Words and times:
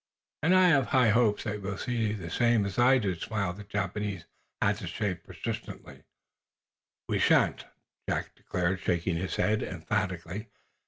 "And 0.41 0.55
I 0.55 0.69
have 0.69 0.87
high 0.87 1.09
hope 1.09 1.43
that 1.43 1.53
you 1.57 1.61
will 1.61 1.77
see 1.77 2.11
matter 2.13 2.31
same 2.31 2.65
as 2.65 2.79
I 2.79 2.97
do," 2.97 3.13
smiled 3.13 3.57
the 3.57 3.63
Japanese 3.63 4.25
attache 4.59 5.13
persistently. 5.23 6.01
"We 7.07 7.19
shan't," 7.19 7.65
Jack 8.09 8.33
declared, 8.33 8.79
shaking 8.79 9.17
his 9.17 9.35
head, 9.35 9.61
emphatically. 9.61 10.47